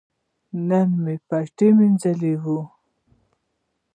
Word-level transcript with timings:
نن 0.67 0.89
مې 1.03 1.15
پټی 1.27 1.69
مینځلي 1.77 2.33
وو. 2.43 2.59